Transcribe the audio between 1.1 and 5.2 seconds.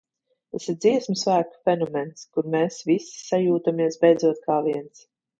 svētku fenomens, kur mēs visi sajūtamies beidzot kā viens.